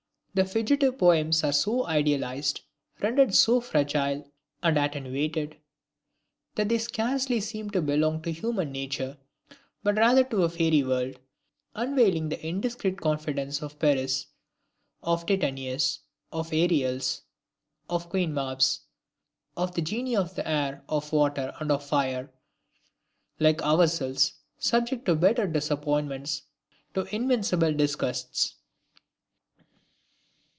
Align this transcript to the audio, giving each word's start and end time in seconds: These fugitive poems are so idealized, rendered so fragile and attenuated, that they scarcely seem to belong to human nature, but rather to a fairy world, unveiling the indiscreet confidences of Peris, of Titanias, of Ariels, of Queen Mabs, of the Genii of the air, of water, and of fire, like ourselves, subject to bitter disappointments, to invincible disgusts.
These 0.33 0.53
fugitive 0.53 0.97
poems 0.97 1.43
are 1.43 1.51
so 1.51 1.85
idealized, 1.85 2.61
rendered 3.01 3.35
so 3.35 3.59
fragile 3.59 4.31
and 4.63 4.77
attenuated, 4.79 5.57
that 6.55 6.69
they 6.69 6.77
scarcely 6.77 7.41
seem 7.41 7.69
to 7.71 7.81
belong 7.81 8.21
to 8.21 8.31
human 8.31 8.71
nature, 8.71 9.17
but 9.83 9.97
rather 9.97 10.23
to 10.23 10.43
a 10.43 10.49
fairy 10.49 10.83
world, 10.83 11.19
unveiling 11.75 12.29
the 12.29 12.41
indiscreet 12.47 13.01
confidences 13.01 13.61
of 13.61 13.77
Peris, 13.77 14.27
of 15.03 15.25
Titanias, 15.25 15.99
of 16.31 16.53
Ariels, 16.53 17.23
of 17.89 18.07
Queen 18.07 18.33
Mabs, 18.33 18.83
of 19.57 19.75
the 19.75 19.81
Genii 19.81 20.15
of 20.15 20.35
the 20.35 20.47
air, 20.47 20.81
of 20.87 21.11
water, 21.11 21.53
and 21.59 21.69
of 21.73 21.83
fire, 21.83 22.31
like 23.37 23.61
ourselves, 23.63 24.35
subject 24.57 25.05
to 25.07 25.15
bitter 25.15 25.45
disappointments, 25.45 26.43
to 26.93 27.01
invincible 27.13 27.73
disgusts. 27.73 28.55